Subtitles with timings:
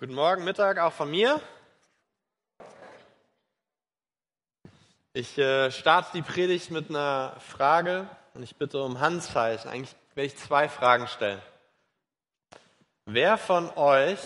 [0.00, 1.40] Guten Morgen, Mittag auch von mir.
[5.12, 9.68] Ich äh, starte die Predigt mit einer Frage und ich bitte um Handzeichen.
[9.68, 11.42] Eigentlich werde ich zwei Fragen stellen.
[13.06, 14.20] Wer von euch,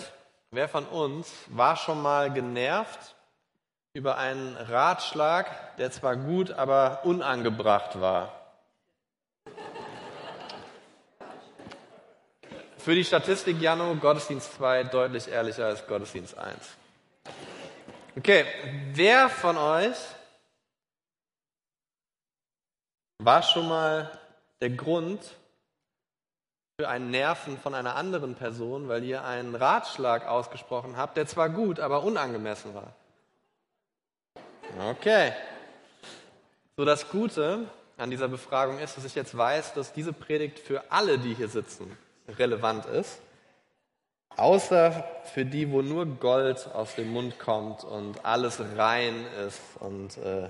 [0.51, 3.15] wer von uns war schon mal genervt
[3.93, 8.42] über einen Ratschlag, der zwar gut, aber unangebracht war?
[12.83, 16.57] Für die Statistik, Jano, Gottesdienst 2 deutlich ehrlicher als Gottesdienst 1.
[18.17, 18.45] Okay,
[18.91, 19.95] wer von euch
[23.19, 24.11] war schon mal
[24.59, 25.21] der Grund
[26.77, 31.47] für ein Nerven von einer anderen Person, weil ihr einen Ratschlag ausgesprochen habt, der zwar
[31.47, 32.93] gut, aber unangemessen war?
[34.89, 35.31] Okay.
[36.75, 37.65] So, das Gute
[37.95, 41.47] an dieser Befragung ist, dass ich jetzt weiß, dass diese Predigt für alle, die hier
[41.47, 43.19] sitzen, relevant ist,
[44.37, 50.17] außer für die, wo nur Gold aus dem Mund kommt und alles rein ist und
[50.17, 50.49] äh,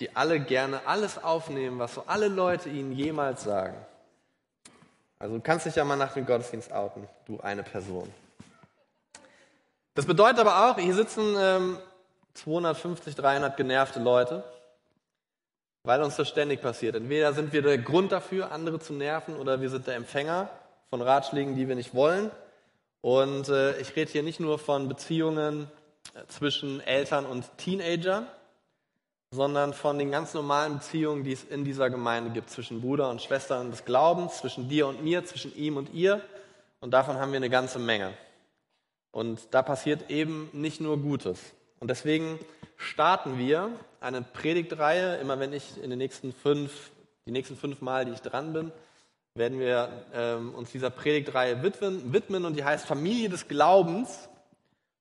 [0.00, 3.76] die alle gerne alles aufnehmen, was so alle Leute ihnen jemals sagen.
[5.18, 8.12] Also du kannst dich ja mal nach dem Gottesdienst outen, du eine Person.
[9.94, 11.78] Das bedeutet aber auch, hier sitzen ähm,
[12.34, 14.42] 250, 300 genervte Leute,
[15.84, 16.96] weil uns das ständig passiert.
[16.96, 20.48] Entweder sind wir der Grund dafür, andere zu nerven, oder wir sind der Empfänger
[20.92, 22.30] von Ratschlägen, die wir nicht wollen.
[23.00, 25.66] Und äh, ich rede hier nicht nur von Beziehungen
[26.14, 28.26] äh, zwischen Eltern und Teenagern,
[29.30, 33.22] sondern von den ganz normalen Beziehungen, die es in dieser Gemeinde gibt, zwischen Bruder und
[33.22, 36.20] Schwestern des Glaubens, zwischen dir und mir, zwischen ihm und ihr.
[36.80, 38.12] Und davon haben wir eine ganze Menge.
[39.12, 41.40] Und da passiert eben nicht nur Gutes.
[41.80, 42.38] Und deswegen
[42.76, 43.70] starten wir
[44.02, 46.90] eine Predigtreihe, immer wenn ich in den nächsten fünf,
[47.24, 48.72] die nächsten fünf Mal, die ich dran bin,
[49.34, 54.28] werden wir ähm, uns dieser Predigtreihe widmen, widmen und die heißt Familie des Glaubens.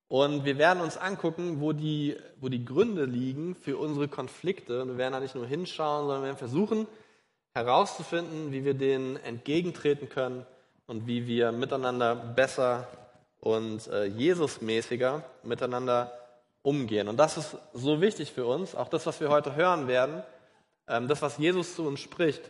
[0.07, 4.81] Und wir werden uns angucken, wo die, wo die Gründe liegen für unsere Konflikte.
[4.81, 6.87] Und wir werden da nicht nur hinschauen, sondern wir werden versuchen
[7.53, 10.45] herauszufinden, wie wir denen entgegentreten können
[10.87, 12.87] und wie wir miteinander besser
[13.41, 16.11] und äh, Jesusmäßiger miteinander
[16.61, 17.07] umgehen.
[17.07, 20.23] Und das ist so wichtig für uns, auch das, was wir heute hören werden,
[20.87, 22.49] ähm, das, was Jesus zu uns spricht,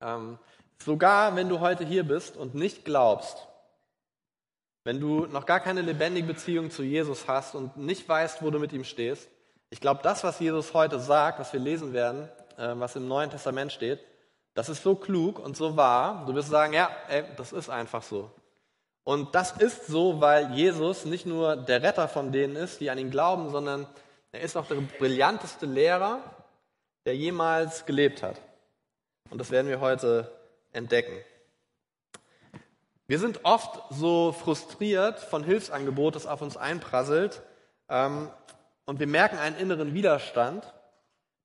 [0.00, 0.38] ähm,
[0.82, 3.46] sogar wenn du heute hier bist und nicht glaubst,
[4.84, 8.58] wenn du noch gar keine lebendige Beziehung zu Jesus hast und nicht weißt, wo du
[8.58, 9.28] mit ihm stehst,
[9.68, 13.30] ich glaube, das, was Jesus heute sagt, was wir lesen werden, äh, was im Neuen
[13.30, 14.00] Testament steht,
[14.54, 16.24] das ist so klug und so wahr.
[16.26, 18.30] Du wirst sagen, ja, ey, das ist einfach so.
[19.04, 22.98] Und das ist so, weil Jesus nicht nur der Retter von denen ist, die an
[22.98, 23.86] ihn glauben, sondern
[24.32, 26.20] er ist auch der brillanteste Lehrer,
[27.04, 28.40] der jemals gelebt hat.
[29.30, 30.30] Und das werden wir heute
[30.72, 31.16] entdecken.
[33.08, 37.42] Wir sind oft so frustriert von Hilfsangebot, das auf uns einprasselt.
[37.88, 38.30] Ähm,
[38.84, 40.72] und wir merken einen inneren Widerstand.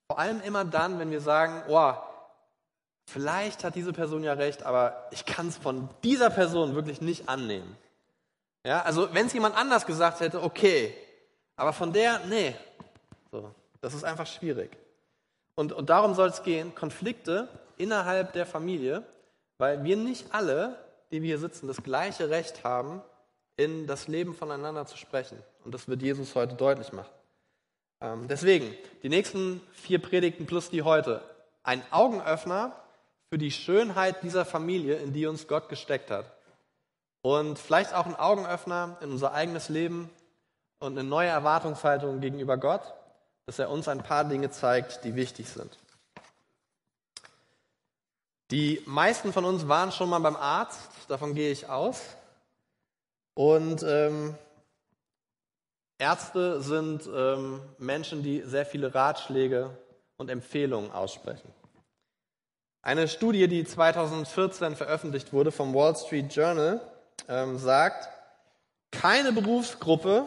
[0.08, 1.94] Vor allem immer dann, wenn wir sagen, oh,
[3.06, 7.30] vielleicht hat diese Person ja recht, aber ich kann es von dieser Person wirklich nicht
[7.30, 7.78] annehmen.
[8.66, 10.96] Ja, also wenn es jemand anders gesagt hätte, okay,
[11.56, 12.56] aber von der, nee.
[13.32, 14.78] So, das ist einfach schwierig.
[15.56, 16.74] Und, und darum soll es gehen.
[16.74, 17.48] Konflikte
[17.82, 19.04] innerhalb der Familie,
[19.58, 20.78] weil wir nicht alle,
[21.12, 23.02] die wir hier sitzen, das gleiche Recht haben,
[23.58, 25.38] in das Leben voneinander zu sprechen.
[25.66, 27.12] Und das wird Jesus heute deutlich machen.
[28.00, 31.22] Ähm, deswegen, die nächsten vier Predigten plus die heute,
[31.64, 32.76] ein Augenöffner
[33.30, 36.26] für die Schönheit dieser Familie, in die uns Gott gesteckt hat.
[37.22, 40.10] Und vielleicht auch ein Augenöffner in unser eigenes Leben
[40.80, 42.82] und eine neue Erwartungshaltung gegenüber Gott,
[43.46, 45.78] dass er uns ein paar Dinge zeigt, die wichtig sind.
[48.52, 52.02] Die meisten von uns waren schon mal beim Arzt, davon gehe ich aus.
[53.34, 54.36] Und ähm,
[55.98, 59.70] Ärzte sind ähm, Menschen, die sehr viele Ratschläge
[60.18, 61.50] und Empfehlungen aussprechen.
[62.82, 66.82] Eine Studie, die 2014 veröffentlicht wurde vom Wall Street Journal,
[67.30, 68.10] ähm, sagt,
[68.92, 70.26] keine Berufsgruppe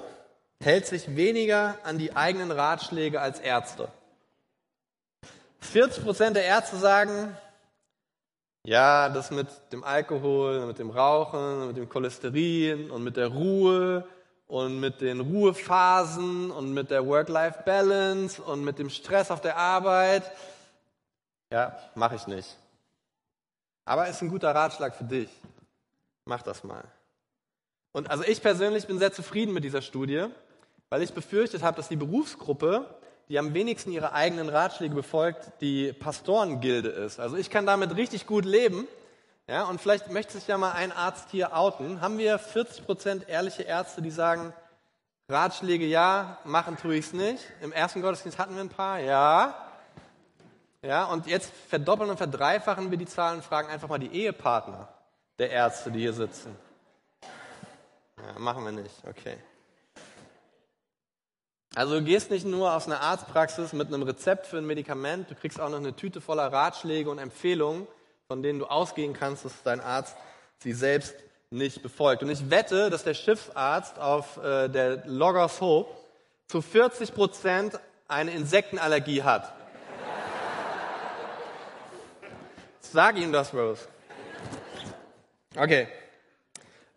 [0.61, 3.89] hält sich weniger an die eigenen Ratschläge als Ärzte.
[5.61, 7.37] 40 Prozent der Ärzte sagen,
[8.67, 14.07] ja, das mit dem Alkohol, mit dem Rauchen, mit dem Cholesterin und mit der Ruhe
[14.47, 20.31] und mit den Ruhephasen und mit der Work-Life-Balance und mit dem Stress auf der Arbeit.
[21.51, 22.57] Ja, mache ich nicht.
[23.85, 25.29] Aber ist ein guter Ratschlag für dich.
[26.25, 26.85] Mach das mal.
[27.93, 30.27] Und also ich persönlich bin sehr zufrieden mit dieser Studie,
[30.89, 32.87] weil ich befürchtet habe, dass die Berufsgruppe
[33.29, 37.21] die am wenigsten ihre eigenen Ratschläge befolgt, die Pastorengilde ist.
[37.21, 38.87] Also ich kann damit richtig gut leben,
[39.47, 42.01] Ja, und vielleicht möchte sich ja mal ein Arzt hier outen.
[42.01, 44.55] Haben wir 40% ehrliche Ärzte, die sagen,
[45.29, 47.43] Ratschläge ja, machen tue ich es nicht.
[47.61, 49.55] Im ersten Gottesdienst hatten wir ein paar, ja.
[50.83, 54.89] Ja, und jetzt verdoppeln und verdreifachen wir die Zahlen und fragen einfach mal die Ehepartner
[55.39, 56.55] der Ärzte, die hier sitzen.
[57.23, 59.37] Ja, machen wir nicht, okay.
[61.77, 65.35] Also du gehst nicht nur aus einer Arztpraxis mit einem Rezept für ein Medikament, du
[65.35, 67.89] kriegst auch noch eine Tüte voller Ratschläge und Empfehlungen,
[68.29, 70.17] von denen du ausgehen kannst, dass dein Arzt
[70.59, 71.17] sie selbst
[71.51, 72.23] nicht befolgt.
[72.23, 75.93] Und ich wette, dass der Schiffsarzt auf äh, der Loggers Hope
[76.47, 79.53] zu 40 Prozent eine Insektenallergie hat.
[82.81, 83.89] Sag ihm das, Rose.
[85.57, 85.89] Okay.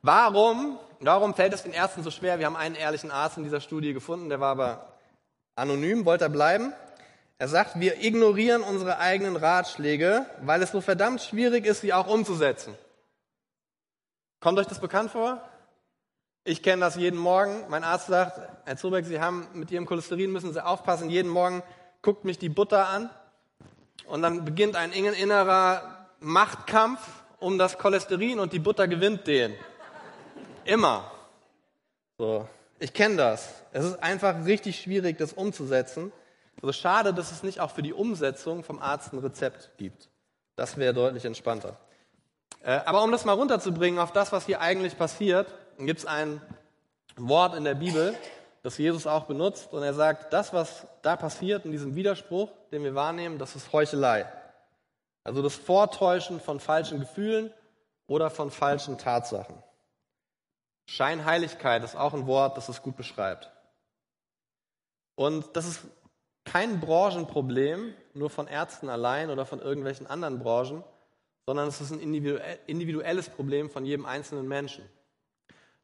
[0.07, 2.39] Warum Warum fällt es den Ärzten so schwer?
[2.39, 4.87] Wir haben einen ehrlichen Arzt in dieser Studie gefunden, der war aber
[5.55, 6.73] anonym, wollte er bleiben.
[7.37, 12.07] Er sagt, wir ignorieren unsere eigenen Ratschläge, weil es so verdammt schwierig ist, sie auch
[12.07, 12.73] umzusetzen.
[14.39, 15.39] Kommt euch das bekannt vor?
[16.43, 17.65] Ich kenne das jeden Morgen.
[17.69, 21.11] Mein Arzt sagt, Herr Zubeck, Sie haben mit Ihrem Cholesterin müssen Sie aufpassen.
[21.11, 21.61] Jeden Morgen
[22.01, 23.11] guckt mich die Butter an
[24.07, 27.01] und dann beginnt ein innerer Machtkampf
[27.39, 29.53] um das Cholesterin und die Butter gewinnt den.
[30.67, 31.09] Immer.
[32.17, 32.45] So.
[32.79, 33.53] Ich kenne das.
[33.71, 36.11] Es ist einfach richtig schwierig, das umzusetzen.
[36.61, 40.09] Also schade, dass es nicht auch für die Umsetzung vom Arzt ein Rezept gibt.
[40.57, 41.77] Das wäre deutlich entspannter.
[42.63, 45.47] Äh, aber um das mal runterzubringen auf das, was hier eigentlich passiert,
[45.77, 46.41] gibt es ein
[47.15, 48.13] Wort in der Bibel,
[48.61, 49.71] das Jesus auch benutzt.
[49.71, 53.71] Und er sagt, das, was da passiert in diesem Widerspruch, den wir wahrnehmen, das ist
[53.71, 54.25] Heuchelei.
[55.23, 57.53] Also das Vortäuschen von falschen Gefühlen
[58.07, 59.63] oder von falschen Tatsachen.
[60.87, 63.51] Scheinheiligkeit ist auch ein Wort, das es gut beschreibt.
[65.15, 65.81] Und das ist
[66.45, 70.83] kein Branchenproblem, nur von Ärzten allein oder von irgendwelchen anderen Branchen,
[71.45, 74.87] sondern es ist ein individuelles Problem von jedem einzelnen Menschen.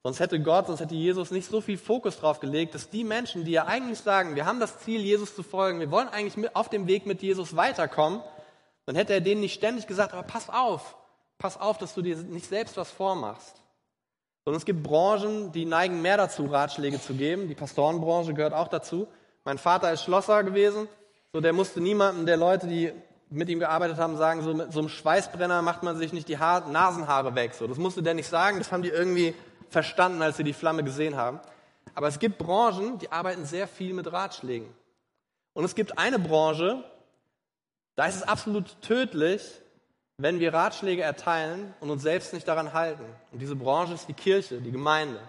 [0.04, 3.46] Sonst hätte Gott, sonst hätte Jesus nicht so viel Fokus darauf gelegt, dass die Menschen,
[3.46, 6.70] die ja eigentlich sagen, wir haben das Ziel, Jesus zu folgen, wir wollen eigentlich auf
[6.70, 8.22] dem Weg mit Jesus weiterkommen,
[8.86, 10.98] dann hätte er denen nicht ständig gesagt, aber pass auf,
[11.38, 13.63] pass auf, dass du dir nicht selbst was vormachst.
[14.46, 17.48] Sondern es gibt Branchen, die neigen mehr dazu, Ratschläge zu geben.
[17.48, 19.08] Die Pastorenbranche gehört auch dazu.
[19.46, 20.88] Mein Vater ist Schlosser gewesen.
[21.32, 22.92] So, der musste niemandem der Leute, die
[23.30, 26.38] mit ihm gearbeitet haben, sagen, so mit so einem Schweißbrenner macht man sich nicht die
[26.38, 27.54] Haar, Nasenhaare weg.
[27.54, 28.60] So, das musste der nicht sagen.
[28.60, 29.34] Das haben die irgendwie
[29.70, 31.40] verstanden, als sie die Flamme gesehen haben.
[31.96, 34.68] Aber es gibt Branchen, die arbeiten sehr viel mit Ratschlägen.
[35.54, 36.84] Und es gibt eine Branche,
[37.96, 39.42] da ist es absolut tödlich,
[40.24, 43.04] wenn wir Ratschläge erteilen und uns selbst nicht daran halten.
[43.34, 45.20] Und diese Branche ist die Kirche, die Gemeinde,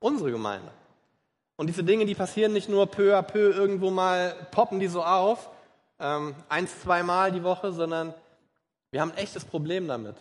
[0.00, 0.72] unsere Gemeinde.
[1.54, 5.04] Und diese Dinge, die passieren nicht nur peu à peu irgendwo mal, poppen die so
[5.04, 5.50] auf,
[6.00, 8.12] ähm, eins, zweimal die Woche, sondern
[8.90, 10.16] wir haben ein echtes Problem damit.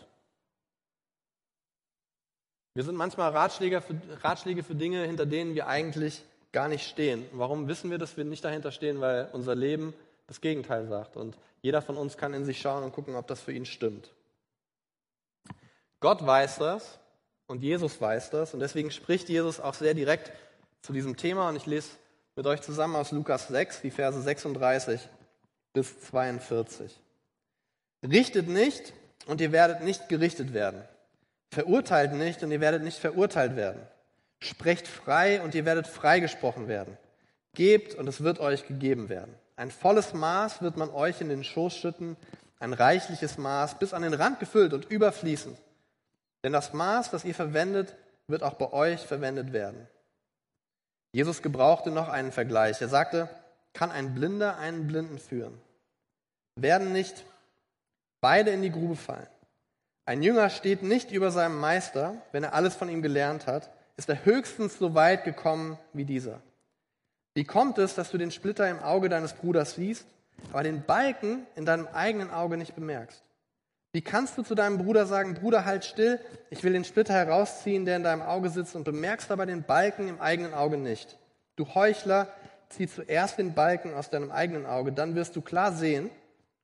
[2.75, 7.25] Wir sind manchmal Ratschläge für, Ratschläge für Dinge, hinter denen wir eigentlich gar nicht stehen.
[7.31, 9.01] Warum wissen wir, dass wir nicht dahinter stehen?
[9.01, 9.95] Weil unser Leben
[10.27, 11.17] das Gegenteil sagt.
[11.17, 14.11] Und jeder von uns kann in sich schauen und gucken, ob das für ihn stimmt.
[15.99, 16.99] Gott weiß das
[17.47, 20.31] und Jesus weiß das und deswegen spricht Jesus auch sehr direkt
[20.81, 21.91] zu diesem Thema und ich lese
[22.35, 24.99] mit euch zusammen aus Lukas 6, die Verse 36
[25.71, 26.99] bis 42.
[28.03, 28.93] Richtet nicht
[29.27, 30.83] und ihr werdet nicht gerichtet werden.
[31.51, 33.81] Verurteilt nicht und ihr werdet nicht verurteilt werden.
[34.39, 36.98] Sprecht frei und ihr werdet freigesprochen werden.
[37.53, 39.33] Gebt und es wird euch gegeben werden.
[39.55, 42.17] Ein volles Maß wird man euch in den Schoß schütten,
[42.60, 45.57] ein reichliches Maß, bis an den Rand gefüllt und überfließend.
[46.43, 47.95] Denn das Maß, das ihr verwendet,
[48.27, 49.88] wird auch bei euch verwendet werden.
[51.12, 52.81] Jesus gebrauchte noch einen Vergleich.
[52.81, 53.29] Er sagte,
[53.74, 55.60] kann ein Blinder einen Blinden führen?
[56.55, 57.25] Werden nicht
[58.22, 59.27] beide in die Grube fallen?
[60.05, 64.10] Ein Jünger steht nicht über seinem Meister, wenn er alles von ihm gelernt hat, ist
[64.10, 66.41] er höchstens so weit gekommen wie dieser.
[67.33, 70.05] Wie kommt es, dass du den Splitter im Auge deines Bruders siehst,
[70.51, 73.23] aber den Balken in deinem eigenen Auge nicht bemerkst?
[73.91, 77.85] Wie kannst du zu deinem Bruder sagen, Bruder, halt still, ich will den Splitter herausziehen,
[77.85, 81.17] der in deinem Auge sitzt, und bemerkst aber den Balken im eigenen Auge nicht?
[81.55, 82.27] Du Heuchler,
[82.69, 86.09] zieh zuerst den Balken aus deinem eigenen Auge, dann wirst du klar sehen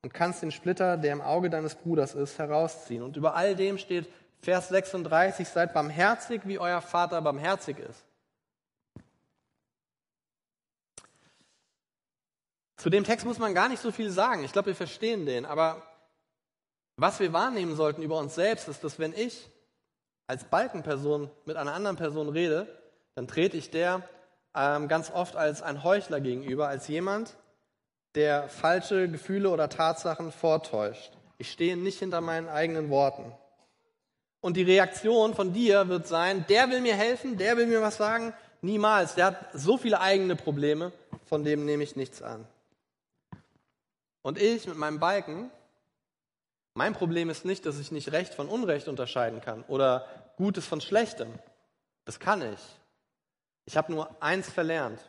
[0.02, 3.04] und kannst den Splitter, der im Auge deines Bruders ist, herausziehen.
[3.04, 4.08] Und über all dem steht
[4.42, 8.06] Vers 36, seid barmherzig, wie euer Vater barmherzig ist.
[12.80, 14.46] Zu dem Text muss man gar nicht so viel sagen.
[14.46, 15.46] Ich glaube, wir verstehen den.
[15.46, 15.84] Aber
[16.96, 19.50] was wir wahrnehmen sollten über uns selbst, ist, dass wenn ich
[20.28, 22.68] als Balkenperson mit einer anderen Person rede,
[23.16, 24.08] dann trete ich der
[24.56, 27.36] ähm, ganz oft als ein Heuchler gegenüber, als jemand,
[28.16, 31.12] der falsche Gefühle oder Tatsachen vortäuscht.
[31.38, 33.34] Ich stehe nicht hinter meinen eigenen Worten.
[34.40, 37.98] Und die Reaktion von dir wird sein, der will mir helfen, der will mir was
[37.98, 38.34] sagen.
[38.62, 39.16] Niemals.
[39.16, 40.94] Der hat so viele eigene Probleme,
[41.26, 42.48] von dem nehme ich nichts an.
[44.22, 45.50] Und ich mit meinem Balken,
[46.74, 50.08] mein Problem ist nicht, dass ich nicht Recht von Unrecht unterscheiden kann oder
[50.38, 51.38] Gutes von Schlechtem.
[52.06, 52.60] Das kann ich.
[53.66, 55.00] Ich habe nur eins verlernt.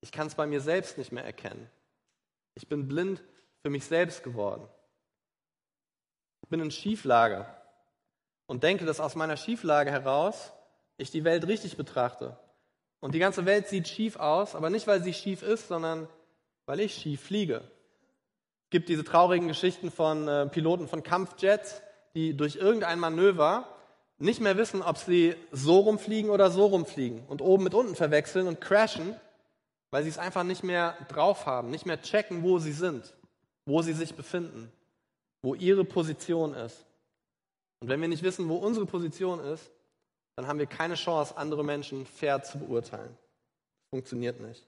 [0.00, 1.70] Ich kann es bei mir selbst nicht mehr erkennen.
[2.54, 3.22] Ich bin blind
[3.62, 4.68] für mich selbst geworden.
[6.42, 7.46] Ich bin in Schieflage
[8.46, 10.52] und denke, dass aus meiner Schieflage heraus
[10.96, 12.38] ich die Welt richtig betrachte.
[13.00, 16.08] Und die ganze Welt sieht schief aus, aber nicht, weil sie schief ist, sondern
[16.66, 17.68] weil ich schief fliege.
[18.74, 21.80] Gibt diese traurigen Geschichten von äh, Piloten von Kampfjets,
[22.16, 23.68] die durch irgendein Manöver
[24.18, 28.48] nicht mehr wissen, ob sie so rumfliegen oder so rumfliegen und oben mit unten verwechseln
[28.48, 29.14] und crashen,
[29.92, 33.14] weil sie es einfach nicht mehr drauf haben, nicht mehr checken, wo sie sind,
[33.64, 34.72] wo sie sich befinden,
[35.40, 36.84] wo ihre Position ist.
[37.78, 39.70] Und wenn wir nicht wissen, wo unsere Position ist,
[40.34, 43.16] dann haben wir keine Chance, andere Menschen fair zu beurteilen.
[43.90, 44.66] Funktioniert nicht.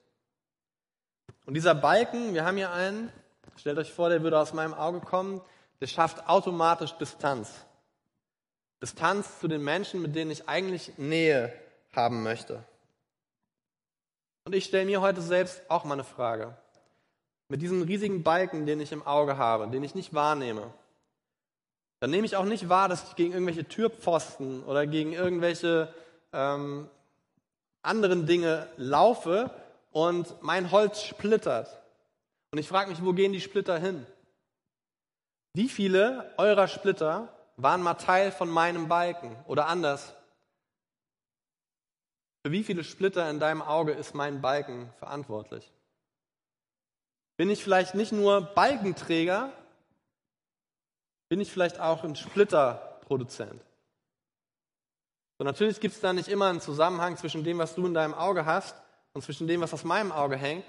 [1.45, 3.11] Und dieser Balken, wir haben hier einen,
[3.55, 5.41] stellt euch vor, der würde aus meinem Auge kommen,
[5.79, 7.65] der schafft automatisch Distanz.
[8.81, 11.53] Distanz zu den Menschen, mit denen ich eigentlich Nähe
[11.95, 12.63] haben möchte.
[14.45, 16.55] Und ich stelle mir heute selbst auch mal eine Frage.
[17.49, 20.73] Mit diesem riesigen Balken, den ich im Auge habe, den ich nicht wahrnehme,
[21.99, 25.93] dann nehme ich auch nicht wahr, dass ich gegen irgendwelche Türpfosten oder gegen irgendwelche
[26.31, 26.87] ähm,
[27.81, 29.49] anderen Dinge laufe
[29.91, 31.81] und mein Holz splittert.
[32.51, 34.05] Und ich frage mich, wo gehen die Splitter hin?
[35.53, 39.35] Wie viele eurer Splitter waren mal Teil von meinem Balken?
[39.47, 40.13] Oder anders,
[42.45, 45.71] für wie viele Splitter in deinem Auge ist mein Balken verantwortlich?
[47.35, 49.51] Bin ich vielleicht nicht nur Balkenträger,
[51.29, 53.61] bin ich vielleicht auch ein Splitterproduzent?
[55.37, 58.13] So, natürlich gibt es da nicht immer einen Zusammenhang zwischen dem, was du in deinem
[58.13, 58.75] Auge hast
[59.13, 60.65] und zwischen dem, was aus meinem Auge hängt.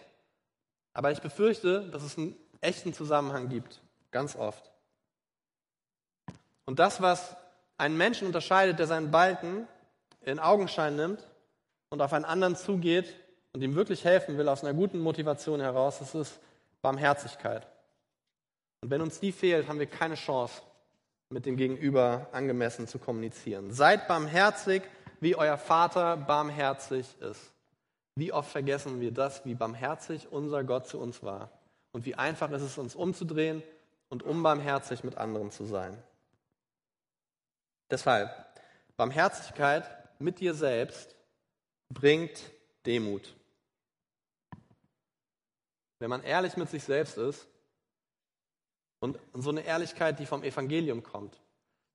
[0.99, 4.73] Aber ich befürchte, dass es einen echten Zusammenhang gibt, ganz oft.
[6.65, 7.37] Und das, was
[7.77, 9.69] einen Menschen unterscheidet, der seinen Balken
[10.23, 11.25] in Augenschein nimmt
[11.91, 13.15] und auf einen anderen zugeht
[13.53, 16.41] und ihm wirklich helfen will, aus einer guten Motivation heraus, das ist
[16.83, 17.69] Barmherzigkeit.
[18.81, 20.63] Und wenn uns die fehlt, haben wir keine Chance,
[21.31, 23.71] mit dem Gegenüber angemessen zu kommunizieren.
[23.71, 24.83] Seid barmherzig,
[25.21, 27.53] wie euer Vater barmherzig ist.
[28.19, 31.53] Wie oft vergessen wir das, wie barmherzig unser Gott zu uns war
[31.93, 33.63] und wie einfach ist es, uns umzudrehen
[34.09, 35.97] und unbarmherzig mit anderen zu sein.
[37.89, 38.29] Deshalb,
[38.97, 39.85] Barmherzigkeit
[40.19, 41.15] mit dir selbst
[41.91, 42.43] bringt
[42.87, 43.37] Demut.
[46.01, 47.47] Wenn man ehrlich mit sich selbst ist
[48.99, 51.41] und so eine Ehrlichkeit, die vom Evangelium kommt,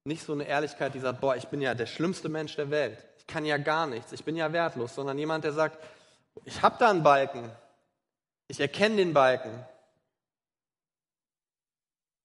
[0.05, 3.05] nicht so eine Ehrlichkeit, die sagt, boah, ich bin ja der schlimmste Mensch der Welt,
[3.17, 5.83] ich kann ja gar nichts, ich bin ja wertlos, sondern jemand, der sagt,
[6.45, 7.51] ich habe da einen Balken,
[8.47, 9.65] ich erkenne den Balken.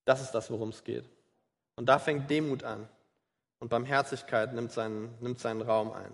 [0.04, 1.04] Das ist das, worum es geht.
[1.76, 2.88] Und da fängt Demut an.
[3.60, 6.12] Und Barmherzigkeit nimmt seinen, nimmt seinen Raum ein.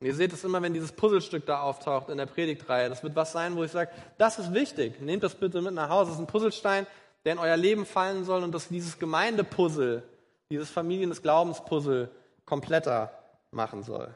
[0.00, 2.88] Und ihr seht es immer, wenn dieses Puzzlestück da auftaucht in der Predigtreihe.
[2.88, 5.00] Das wird was sein, wo ich sage, das ist wichtig.
[5.00, 6.10] Nehmt das bitte mit nach Hause.
[6.10, 6.86] Das ist ein Puzzlestein,
[7.24, 10.02] der in euer Leben fallen soll und das dieses Gemeindepuzzle,
[10.50, 12.10] dieses Familien- des Glaubenspuzzle
[12.44, 13.10] kompletter
[13.50, 14.14] machen soll.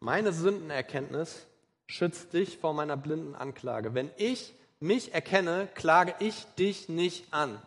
[0.00, 1.46] Meine Sündenerkenntnis
[1.88, 3.94] schützt dich vor meiner blinden Anklage.
[3.94, 7.60] Wenn ich mich erkenne, klage ich dich nicht an.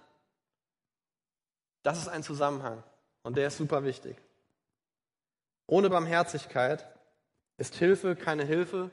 [1.84, 2.84] Das ist ein Zusammenhang.
[3.24, 4.16] Und der ist super wichtig.
[5.68, 6.88] Ohne Barmherzigkeit
[7.58, 8.92] ist Hilfe keine Hilfe,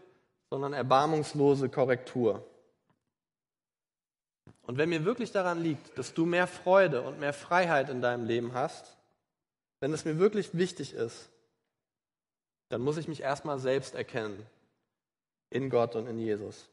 [0.51, 2.45] sondern erbarmungslose Korrektur.
[4.63, 8.27] Und wenn mir wirklich daran liegt, dass du mehr Freude und mehr Freiheit in deinem
[8.27, 8.97] Leben hast,
[9.81, 11.31] wenn es mir wirklich wichtig ist,
[12.71, 14.45] dann muss ich mich erstmal selbst erkennen
[15.51, 16.69] in Gott und in Jesus.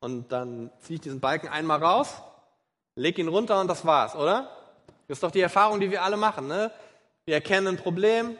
[0.00, 2.22] Und dann ziehe ich diesen Balken einmal raus,
[2.94, 4.50] leg ihn runter und das war's, oder?
[5.08, 6.48] Das ist doch die Erfahrung, die wir alle machen.
[6.48, 6.70] Ne?
[7.24, 8.36] Wir erkennen ein Problem,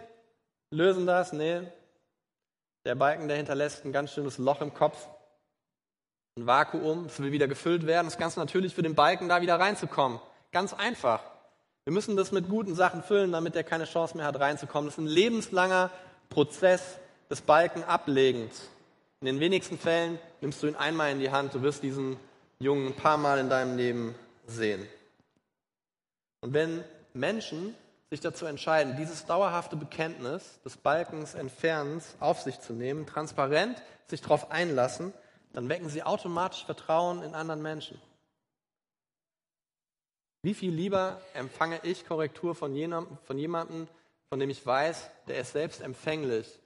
[0.70, 1.32] lösen das.
[1.32, 1.62] Nee,
[2.84, 5.08] der Balken, der hinterlässt ein ganz schönes Loch im Kopf,
[6.36, 8.06] ein Vakuum, es will wieder gefüllt werden.
[8.06, 10.20] Es ist ganz natürlich für den Balken, da wieder reinzukommen.
[10.52, 11.22] Ganz einfach.
[11.84, 14.86] Wir müssen das mit guten Sachen füllen, damit er keine Chance mehr hat, reinzukommen.
[14.86, 15.90] Das ist ein lebenslanger
[16.28, 16.98] Prozess
[17.30, 18.68] des Balken ablegens.
[19.20, 21.54] In den wenigsten Fällen nimmst du ihn einmal in die Hand.
[21.54, 22.16] Du wirst diesen
[22.58, 24.14] Jungen ein paar Mal in deinem Leben
[24.46, 24.86] sehen.
[26.40, 27.74] Und wenn Menschen
[28.10, 34.20] sich dazu entscheiden, dieses dauerhafte Bekenntnis des Balkens Entfernens auf sich zu nehmen, transparent sich
[34.20, 35.12] darauf einlassen,
[35.52, 38.00] dann wecken sie automatisch Vertrauen in anderen Menschen.
[40.42, 43.88] Wie viel lieber empfange ich Korrektur von, jenem, von jemandem,
[44.28, 46.60] von dem ich weiß, der ist selbst empfänglich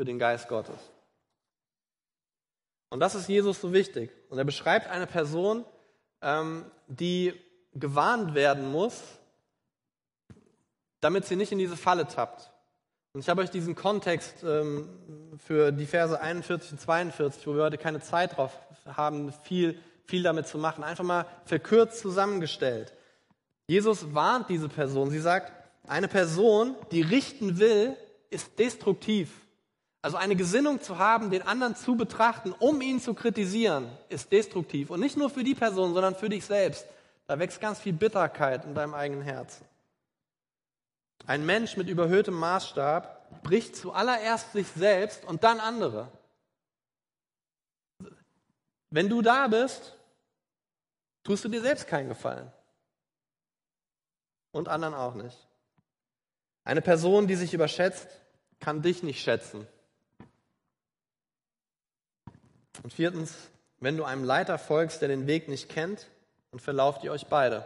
[0.00, 0.78] für den Geist Gottes.
[2.88, 4.10] Und das ist Jesus so wichtig.
[4.30, 5.62] Und er beschreibt eine Person,
[6.22, 7.34] ähm, die
[7.74, 8.98] gewarnt werden muss,
[11.02, 12.50] damit sie nicht in diese Falle tappt.
[13.12, 14.88] Und ich habe euch diesen Kontext ähm,
[15.36, 20.22] für die Verse 41 und 42, wo wir heute keine Zeit drauf haben, viel, viel
[20.22, 22.94] damit zu machen, einfach mal verkürzt zusammengestellt.
[23.66, 25.10] Jesus warnt diese Person.
[25.10, 25.52] Sie sagt,
[25.86, 27.98] eine Person, die richten will,
[28.30, 29.30] ist destruktiv.
[30.02, 34.90] Also eine Gesinnung zu haben, den anderen zu betrachten, um ihn zu kritisieren, ist destruktiv.
[34.90, 36.86] Und nicht nur für die Person, sondern für dich selbst.
[37.26, 39.64] Da wächst ganz viel Bitterkeit in deinem eigenen Herzen.
[41.26, 46.10] Ein Mensch mit überhöhtem Maßstab bricht zuallererst sich selbst und dann andere.
[48.88, 49.96] Wenn du da bist,
[51.22, 52.50] tust du dir selbst keinen Gefallen.
[54.52, 55.46] Und anderen auch nicht.
[56.64, 58.08] Eine Person, die sich überschätzt,
[58.58, 59.66] kann dich nicht schätzen.
[62.82, 66.08] Und viertens, wenn du einem Leiter folgst, der den Weg nicht kennt,
[66.50, 67.64] dann verlauft ihr euch beide.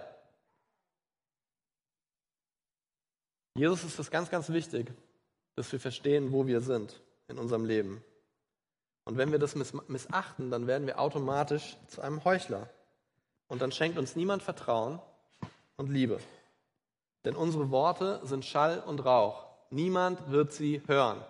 [3.57, 4.93] Jesus ist es ganz, ganz wichtig,
[5.55, 8.03] dass wir verstehen, wo wir sind in unserem Leben.
[9.05, 12.69] Und wenn wir das missachten, dann werden wir automatisch zu einem Heuchler.
[13.49, 15.01] Und dann schenkt uns niemand Vertrauen
[15.77, 16.19] und Liebe.
[17.25, 19.47] Denn unsere Worte sind Schall und Rauch.
[19.71, 21.23] Niemand wird sie hören.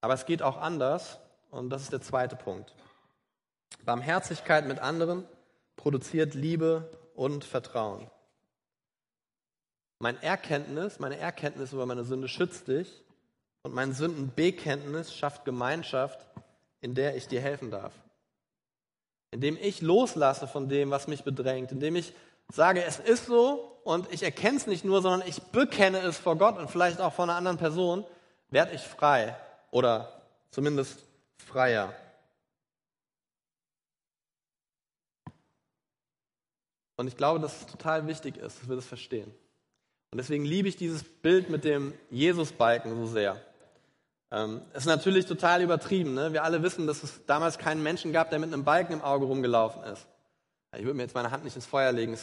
[0.00, 1.18] Aber es geht auch anders
[1.50, 2.74] und das ist der zweite Punkt.
[3.84, 5.24] Barmherzigkeit mit anderen
[5.76, 8.10] produziert Liebe und Vertrauen.
[9.98, 13.02] Mein Erkenntnis, meine Erkenntnis über meine Sünde schützt dich
[13.62, 16.26] und mein Sündenbekenntnis schafft Gemeinschaft,
[16.80, 17.92] in der ich dir helfen darf.
[19.30, 22.14] Indem ich loslasse von dem, was mich bedrängt, indem ich
[22.48, 26.36] sage, es ist so und ich erkenne es nicht nur, sondern ich bekenne es vor
[26.36, 28.04] Gott und vielleicht auch vor einer anderen Person,
[28.48, 29.36] werde ich frei
[29.70, 31.04] oder zumindest
[31.46, 31.94] freier.
[36.96, 39.32] Und ich glaube, dass es total wichtig ist, dass wir das verstehen.
[40.10, 43.40] Und deswegen liebe ich dieses Bild mit dem Jesus-Balken so sehr.
[44.32, 46.14] Ähm, ist natürlich total übertrieben.
[46.14, 46.32] Ne?
[46.32, 49.24] Wir alle wissen, dass es damals keinen Menschen gab, der mit einem Balken im Auge
[49.24, 50.06] rumgelaufen ist.
[50.76, 52.16] Ich würde mir jetzt meine Hand nicht ins Feuer legen.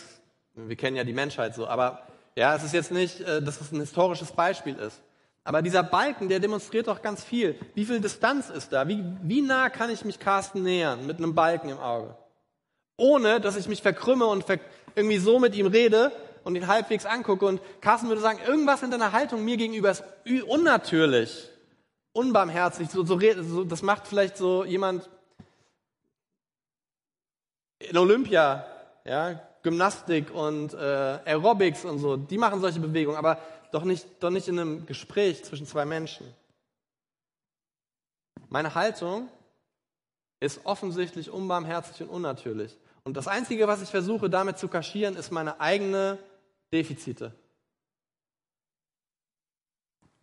[0.54, 1.68] Wir kennen ja die Menschheit so.
[1.68, 2.04] Aber
[2.36, 5.02] ja, es ist jetzt nicht, äh, dass es ein historisches Beispiel ist.
[5.48, 7.58] Aber dieser Balken, der demonstriert doch ganz viel.
[7.74, 8.86] Wie viel Distanz ist da?
[8.90, 12.18] Wie, wie nah kann ich mich Carsten nähern mit einem Balken im Auge?
[12.98, 14.60] Ohne, dass ich mich verkrümme und ver
[14.94, 16.12] irgendwie so mit ihm rede,
[16.44, 20.04] und ihn halbwegs angucke und Carsten würde sagen, irgendwas in deiner Haltung mir gegenüber ist
[20.48, 21.50] unnatürlich,
[22.14, 22.90] unbarmherzig.
[22.90, 25.10] So, so, so, das macht vielleicht so jemand
[27.80, 28.66] in Olympia,
[29.06, 33.40] ja, Gymnastik und äh, Aerobics und so, die machen solche Bewegungen, aber
[33.72, 36.34] doch nicht, doch nicht in einem Gespräch zwischen zwei Menschen.
[38.50, 39.30] Meine Haltung
[40.40, 42.78] ist offensichtlich unbarmherzig und unnatürlich.
[43.04, 46.20] Und das Einzige, was ich versuche damit zu kaschieren, ist meine eigene
[46.72, 47.34] Defizite.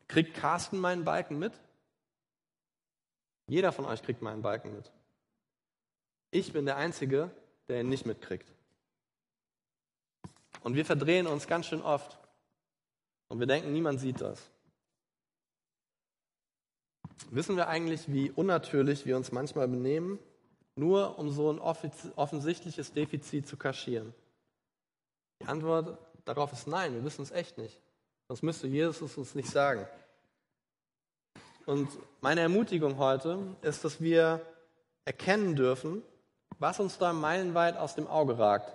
[0.07, 1.53] Kriegt Carsten meinen Balken mit?
[3.47, 4.91] Jeder von euch kriegt meinen Balken mit.
[6.31, 7.31] Ich bin der Einzige,
[7.69, 8.51] der ihn nicht mitkriegt.
[10.63, 12.19] Und wir verdrehen uns ganz schön oft.
[13.29, 14.51] Und wir denken, niemand sieht das.
[17.31, 20.19] Wissen wir eigentlich, wie unnatürlich wir uns manchmal benehmen,
[20.77, 24.15] nur um so ein offensichtliches Defizit zu kaschieren?
[25.41, 27.81] Die Antwort darauf ist nein, wir wissen es echt nicht.
[28.29, 29.87] Sonst müsste Jesus es uns nicht sagen.
[31.67, 31.89] Und
[32.21, 34.41] meine Ermutigung heute ist, dass wir
[35.05, 36.03] erkennen dürfen,
[36.59, 38.75] was uns da meilenweit aus dem Auge ragt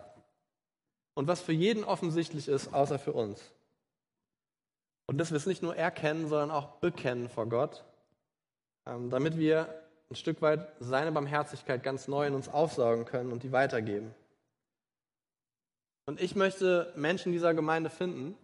[1.13, 3.41] und was für jeden offensichtlich ist, außer für uns.
[5.09, 7.83] Und dass wir es nicht nur erkennen, sondern auch bekennen vor Gott,
[8.85, 9.67] ähm, damit wir
[10.11, 14.13] ein Stück weit seine Barmherzigkeit ganz neu in uns aufsaugen können und die weitergeben.
[16.05, 18.37] Und ich möchte Menschen dieser Gemeinde finden,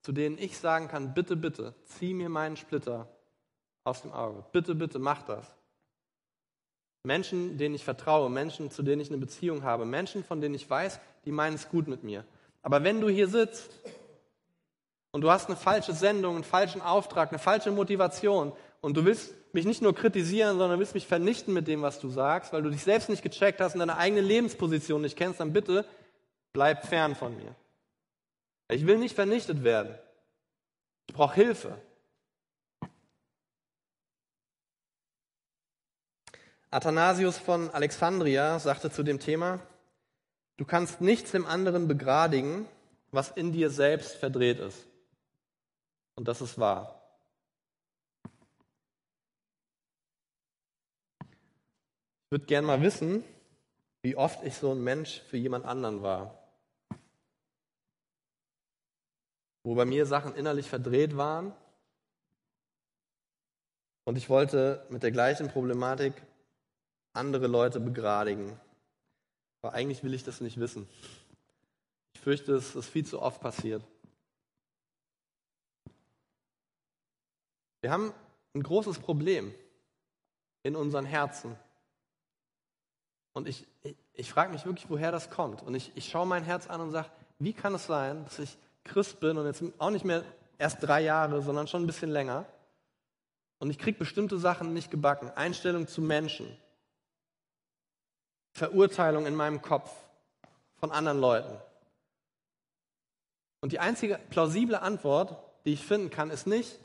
[0.00, 3.06] zu denen ich sagen kann, bitte, bitte, zieh mir meinen Splitter
[3.84, 4.46] aus dem Auge.
[4.50, 5.52] Bitte, bitte, mach das.
[7.02, 10.70] Menschen, denen ich vertraue, Menschen, zu denen ich eine Beziehung habe, Menschen, von denen ich
[10.70, 12.24] weiß, die meinen es gut mit mir.
[12.62, 13.70] Aber wenn du hier sitzt
[15.18, 19.34] und du hast eine falsche Sendung, einen falschen Auftrag, eine falsche Motivation und du willst
[19.52, 22.70] mich nicht nur kritisieren, sondern willst mich vernichten mit dem, was du sagst, weil du
[22.70, 25.84] dich selbst nicht gecheckt hast und deine eigene Lebensposition nicht kennst, dann bitte
[26.52, 27.52] Bleib fern von mir.
[28.70, 29.92] Ich will nicht vernichtet werden.
[31.08, 31.76] Ich brauche Hilfe.
[36.70, 39.58] Athanasius von Alexandria sagte zu dem Thema,
[40.58, 42.68] Du kannst nichts dem anderen begradigen,
[43.10, 44.87] was in dir selbst verdreht ist.
[46.18, 47.00] Und das ist wahr.
[51.20, 53.22] Ich würde gerne mal wissen,
[54.02, 56.36] wie oft ich so ein Mensch für jemand anderen war.
[59.62, 61.54] Wo bei mir Sachen innerlich verdreht waren.
[64.02, 66.20] Und ich wollte mit der gleichen Problematik
[67.12, 68.58] andere Leute begradigen.
[69.62, 70.88] Aber eigentlich will ich das nicht wissen.
[72.14, 73.84] Ich fürchte, es ist viel zu oft passiert.
[77.80, 78.12] Wir haben
[78.54, 79.54] ein großes Problem
[80.62, 81.56] in unseren Herzen.
[83.32, 85.62] Und ich, ich, ich frage mich wirklich, woher das kommt.
[85.62, 88.58] Und ich, ich schaue mein Herz an und sage, wie kann es sein, dass ich
[88.84, 90.24] Christ bin und jetzt auch nicht mehr
[90.58, 92.46] erst drei Jahre, sondern schon ein bisschen länger.
[93.60, 95.30] Und ich kriege bestimmte Sachen nicht gebacken.
[95.30, 96.56] Einstellung zu Menschen.
[98.52, 99.90] Verurteilung in meinem Kopf
[100.76, 101.56] von anderen Leuten.
[103.60, 106.78] Und die einzige plausible Antwort, die ich finden kann, ist nicht,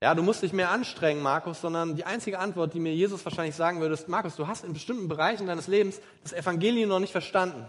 [0.00, 3.56] ja, du musst dich mehr anstrengen, Markus, sondern die einzige Antwort, die mir Jesus wahrscheinlich
[3.56, 7.10] sagen würde, ist, Markus, du hast in bestimmten Bereichen deines Lebens das Evangelium noch nicht
[7.10, 7.68] verstanden.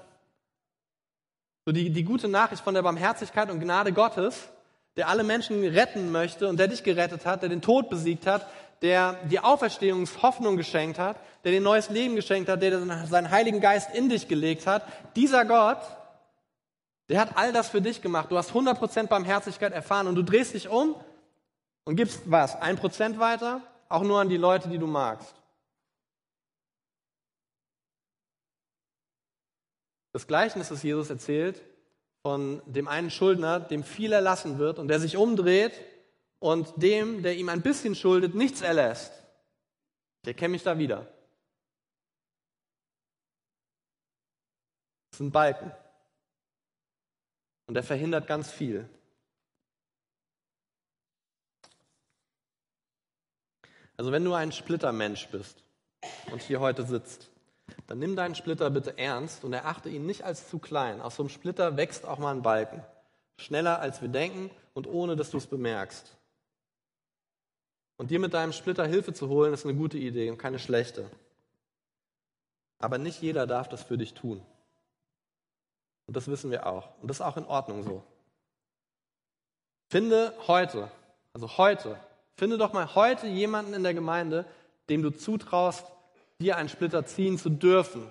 [1.65, 4.49] So die, die gute Nachricht von der Barmherzigkeit und Gnade Gottes,
[4.95, 8.47] der alle Menschen retten möchte und der dich gerettet hat, der den Tod besiegt hat,
[8.83, 13.93] der die Auferstehungshoffnung geschenkt hat, der dir neues Leben geschenkt hat, der seinen Heiligen Geist
[13.93, 14.83] in dich gelegt hat.
[15.15, 15.79] Dieser Gott,
[17.09, 18.29] der hat all das für dich gemacht.
[18.29, 20.95] Du hast 100% Barmherzigkeit erfahren und du drehst dich um
[21.85, 22.55] und gibst was?
[22.55, 23.61] Ein Prozent weiter?
[23.89, 25.35] Auch nur an die Leute, die du magst.
[30.11, 31.63] Das Gleichnis, das Jesus erzählt,
[32.21, 35.79] von dem einen Schuldner, dem viel erlassen wird und der sich umdreht
[36.39, 39.13] und dem, der ihm ein bisschen schuldet, nichts erlässt.
[40.23, 41.07] Ich erkenne mich da wieder.
[45.11, 45.71] Das sind Balken.
[47.67, 48.89] Und er verhindert ganz viel.
[53.99, 55.61] Also wenn du ein Splittermensch bist
[56.31, 57.29] und hier heute sitzt,
[57.85, 61.01] dann nimm deinen Splitter bitte ernst und erachte ihn nicht als zu klein.
[61.01, 62.81] Aus so einem Splitter wächst auch mal ein Balken.
[63.35, 66.15] Schneller als wir denken und ohne dass du es bemerkst.
[67.97, 71.11] Und dir mit deinem Splitter Hilfe zu holen, ist eine gute Idee und keine schlechte.
[72.77, 74.41] Aber nicht jeder darf das für dich tun.
[76.07, 76.87] Und das wissen wir auch.
[77.01, 78.01] Und das ist auch in Ordnung so.
[79.89, 80.89] Finde heute,
[81.33, 81.99] also heute,
[82.39, 84.45] Finde doch mal heute jemanden in der Gemeinde,
[84.87, 85.85] dem du zutraust,
[86.39, 88.07] dir einen Splitter ziehen zu dürfen.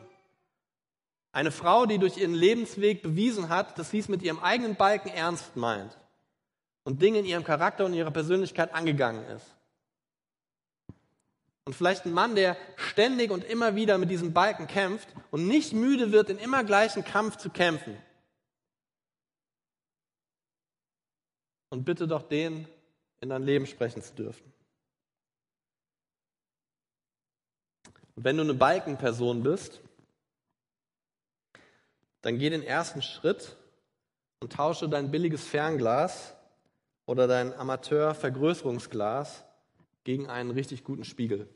[1.32, 5.08] Eine Frau, die durch ihren Lebensweg bewiesen hat, dass sie es mit ihrem eigenen Balken
[5.08, 5.96] ernst meint
[6.84, 9.46] und Dinge in ihrem Charakter und ihrer Persönlichkeit angegangen ist.
[11.64, 15.72] Und vielleicht ein Mann, der ständig und immer wieder mit diesem Balken kämpft und nicht
[15.72, 17.96] müde wird, in immer gleichen Kampf zu kämpfen.
[21.70, 22.68] Und bitte doch den,
[23.20, 24.52] in dein Leben sprechen zu dürfen.
[28.16, 29.80] Und wenn du eine Balkenperson bist,
[32.22, 33.56] dann geh den ersten Schritt
[34.40, 36.34] und tausche dein billiges Fernglas
[37.06, 39.44] oder dein Amateur-Vergrößerungsglas
[40.04, 41.48] gegen einen richtig guten Spiegel.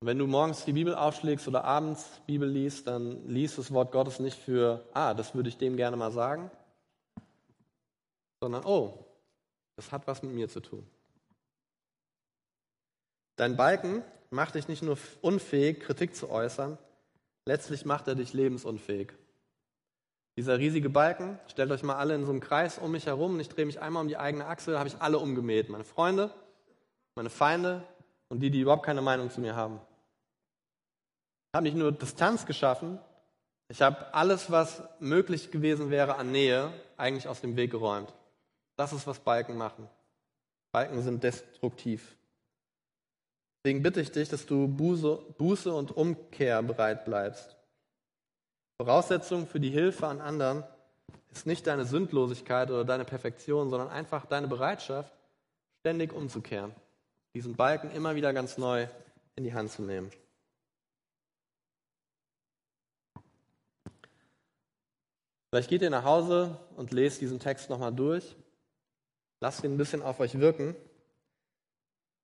[0.00, 3.92] Und wenn du morgens die Bibel aufschlägst oder abends Bibel liest, dann liest das Wort
[3.92, 6.50] Gottes nicht für, ah, das würde ich dem gerne mal sagen,
[8.46, 9.04] sondern oh,
[9.74, 10.86] das hat was mit mir zu tun.
[13.34, 16.78] Dein Balken macht dich nicht nur unfähig, Kritik zu äußern,
[17.44, 19.12] letztlich macht er dich lebensunfähig.
[20.36, 23.40] Dieser riesige Balken, stellt euch mal alle in so einem Kreis um mich herum und
[23.40, 25.68] ich drehe mich einmal um die eigene Achse, da habe ich alle umgemäht.
[25.68, 26.30] Meine Freunde,
[27.16, 27.82] meine Feinde
[28.28, 29.80] und die, die überhaupt keine Meinung zu mir haben.
[31.50, 33.00] Ich habe nicht nur Distanz geschaffen,
[33.66, 38.14] ich habe alles, was möglich gewesen wäre an Nähe, eigentlich aus dem Weg geräumt.
[38.76, 39.88] Das ist, was Balken machen.
[40.70, 42.16] Balken sind destruktiv.
[43.64, 47.56] Deswegen bitte ich dich, dass du Buße, und Umkehr bereit bleibst.
[48.76, 50.64] Voraussetzung für die Hilfe an anderen
[51.32, 55.12] ist nicht deine Sündlosigkeit oder deine Perfektion, sondern einfach deine Bereitschaft,
[55.80, 56.74] ständig umzukehren.
[57.34, 58.86] Diesen Balken immer wieder ganz neu
[59.34, 60.10] in die Hand zu nehmen.
[65.50, 68.36] Vielleicht geht ihr nach Hause und lest diesen Text nochmal durch
[69.40, 70.74] Lasst ihn ein bisschen auf euch wirken.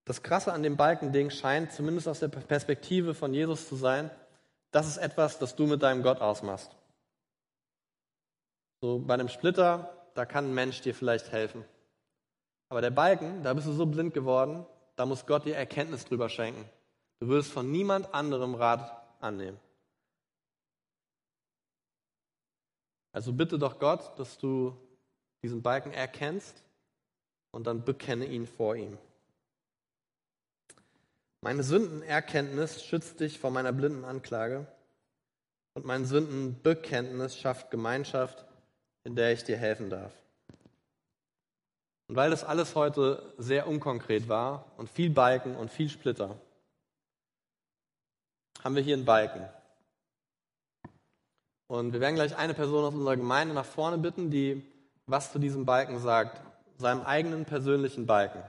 [0.05, 4.11] Das Krasse an dem Balkending scheint, zumindest aus der Perspektive von Jesus zu sein,
[4.71, 6.75] das ist etwas, das du mit deinem Gott ausmachst.
[8.81, 11.65] So bei einem Splitter, da kann ein Mensch dir vielleicht helfen.
[12.69, 16.29] Aber der Balken, da bist du so blind geworden, da muss Gott dir Erkenntnis drüber
[16.29, 16.65] schenken.
[17.21, 19.61] Du würdest von niemand anderem Rat annehmen.
[23.13, 24.77] Also bitte doch Gott, dass du
[25.43, 26.65] diesen Balken erkennst
[27.53, 28.99] und dann bekenne ihn vor ihm.
[31.43, 34.67] Meine Sündenerkenntnis schützt dich vor meiner blinden Anklage
[35.75, 38.45] und mein Sündenbekenntnis schafft Gemeinschaft,
[39.05, 40.13] in der ich dir helfen darf.
[42.09, 46.37] Und weil das alles heute sehr unkonkret war und viel Balken und viel Splitter,
[48.63, 49.49] haben wir hier einen Balken.
[51.67, 54.63] Und wir werden gleich eine Person aus unserer Gemeinde nach vorne bitten, die
[55.07, 56.41] was zu diesem Balken sagt,
[56.83, 58.43] seinem eigenen persönlichen Balken.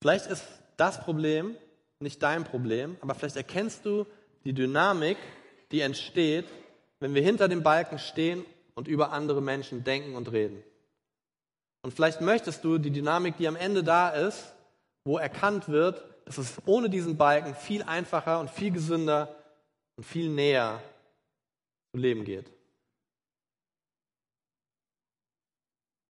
[0.00, 0.44] Vielleicht ist
[0.76, 1.56] das Problem
[1.98, 4.06] nicht dein Problem, aber vielleicht erkennst du
[4.44, 5.16] die Dynamik,
[5.70, 6.46] die entsteht,
[7.00, 10.62] wenn wir hinter dem Balken stehen und über andere Menschen denken und reden.
[11.82, 14.54] Und vielleicht möchtest du die Dynamik, die am Ende da ist,
[15.04, 19.34] wo erkannt wird, dass es ohne diesen Balken viel einfacher und viel gesünder
[19.96, 20.80] und viel näher
[21.92, 22.50] zu leben geht.